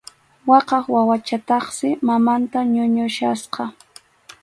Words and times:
Waqaq 0.49 0.85
wawachataqsi 0.93 1.87
mamanta 2.07 2.59
ñuñuchkasqa. 2.73 3.63